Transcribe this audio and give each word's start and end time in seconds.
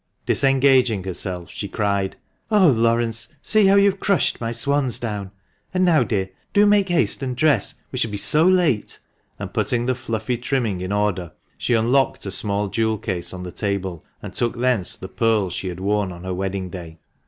Disengaging 0.25 1.03
herself, 1.03 1.51
she 1.51 1.67
cried— 1.67 2.15
"Oh, 2.51 2.69
Laurence, 2.69 3.27
see 3.43 3.67
how 3.67 3.75
you 3.75 3.91
have 3.91 3.99
crushed 3.99 4.41
my 4.41 4.51
swansdown! 4.51 5.29
and 5.75 5.85
now, 5.85 6.01
dear, 6.01 6.31
do 6.55 6.65
make 6.65 6.89
haste 6.89 7.21
and 7.21 7.35
dress, 7.35 7.75
we 7.91 7.99
shall 7.99 8.09
be 8.09 8.17
so 8.17 8.43
late," 8.47 8.99
and 9.37 9.53
putting 9.53 9.85
the 9.85 9.93
fluffy 9.93 10.39
trimming 10.39 10.81
in 10.81 10.91
order, 10.91 11.33
she 11.55 11.75
unlocked 11.75 12.25
a 12.25 12.31
small 12.31 12.67
jewel 12.67 12.97
case 12.97 13.31
on 13.31 13.43
the 13.43 13.51
table, 13.51 14.03
and 14.23 14.33
took 14.33 14.57
thence 14.59 14.95
the 14.95 15.07
pearls 15.07 15.53
she 15.53 15.67
had 15.67 15.79
worn 15.79 16.11
on 16.11 16.23
her 16.23 16.33
wedding 16.33 16.71
day. 16.71 16.97